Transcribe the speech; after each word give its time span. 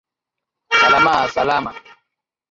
Salama 0.79 1.27
Salama 1.29 1.71